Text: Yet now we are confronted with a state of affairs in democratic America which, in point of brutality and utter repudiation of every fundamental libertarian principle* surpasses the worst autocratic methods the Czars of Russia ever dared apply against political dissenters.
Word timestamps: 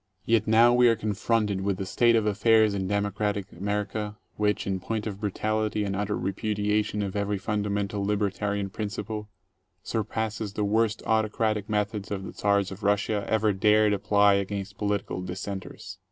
Yet 0.25 0.47
now 0.47 0.73
we 0.73 0.87
are 0.87 0.95
confronted 0.95 1.61
with 1.61 1.79
a 1.79 1.85
state 1.85 2.15
of 2.15 2.25
affairs 2.25 2.73
in 2.73 2.87
democratic 2.87 3.51
America 3.51 4.17
which, 4.35 4.65
in 4.65 4.79
point 4.79 5.05
of 5.05 5.21
brutality 5.21 5.83
and 5.83 5.95
utter 5.95 6.17
repudiation 6.17 7.03
of 7.03 7.15
every 7.15 7.37
fundamental 7.37 8.03
libertarian 8.03 8.71
principle* 8.71 9.29
surpasses 9.83 10.53
the 10.53 10.63
worst 10.65 11.03
autocratic 11.05 11.69
methods 11.69 12.09
the 12.09 12.33
Czars 12.35 12.71
of 12.71 12.81
Russia 12.81 13.27
ever 13.29 13.53
dared 13.53 13.93
apply 13.93 14.33
against 14.33 14.79
political 14.79 15.21
dissenters. 15.21 15.99